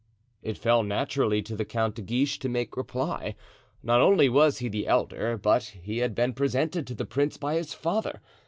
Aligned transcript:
It 0.41 0.57
fell 0.57 0.81
naturally 0.81 1.43
to 1.43 1.55
the 1.55 1.63
Count 1.63 1.93
de 1.93 2.01
Guiche 2.01 2.39
to 2.39 2.49
make 2.49 2.75
reply; 2.75 3.35
not 3.83 4.01
only 4.01 4.29
was 4.29 4.57
he 4.57 4.67
the 4.67 4.87
elder, 4.87 5.37
but 5.37 5.73
he 5.83 5.99
had 5.99 6.15
been 6.15 6.33
presented 6.33 6.87
to 6.87 6.95
the 6.95 7.05
prince 7.05 7.37
by 7.37 7.53
his 7.53 7.75
father. 7.75 8.19